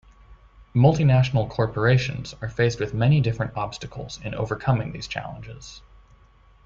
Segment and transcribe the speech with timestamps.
[0.73, 5.83] Multinational Corporations are faced with many different obstacles in overcoming these challenges.